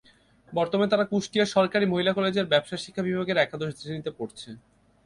[0.53, 4.49] বর্তমানে তারা কুষ্টিয়া সরকারি মহিলা কলেজের ব্যবসায় শিক্ষা বিভাগের একাদশ শ্রেণিতে পড়ছে।